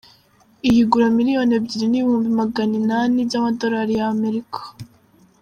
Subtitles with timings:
[0.67, 4.59] Iyi igura miliyoni ebyiri n’ibihumbi magana inani by’amadolari ya Amerika.